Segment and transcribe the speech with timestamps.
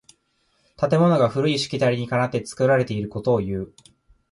[0.77, 3.71] 建物が古いしきたりにかなって作られていることをいう。